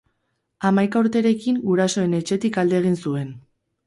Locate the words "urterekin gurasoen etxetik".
1.03-2.57